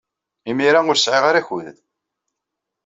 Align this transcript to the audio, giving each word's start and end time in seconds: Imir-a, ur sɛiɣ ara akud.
Imir-a, 0.49 0.79
ur 0.91 0.97
sɛiɣ 0.99 1.23
ara 1.29 1.39
akud. 1.41 1.67